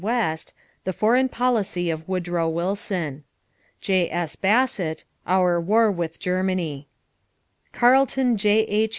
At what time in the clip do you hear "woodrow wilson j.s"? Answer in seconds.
2.09-4.35